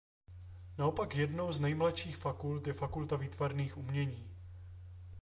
[0.77, 4.31] Naopak jednou z nejmladších fakult je fakulta výtvarných umění.